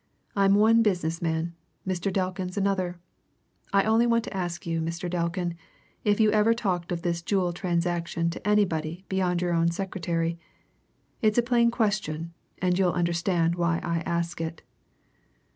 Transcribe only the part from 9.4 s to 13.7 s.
your own secretary? It's a plain question, and you'll understand